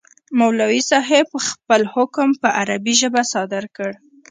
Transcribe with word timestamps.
مولوي 0.39 0.81
صاحب 0.91 1.27
خپل 1.47 1.81
حکم 1.93 2.29
په 2.41 2.47
عربي 2.59 2.93
ژبه 3.01 3.21
صادر 3.33 3.63
کړ. 3.75 3.91